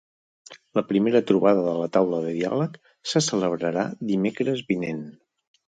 La 0.77 0.83
primera 0.91 1.21
trobada 1.31 1.65
de 1.67 1.75
la 1.81 1.89
taula 1.97 2.23
de 2.25 2.33
diàleg 2.39 2.81
se 3.13 3.25
celebrarà 3.29 3.87
dimecres 4.13 4.69
vinent. 4.73 5.07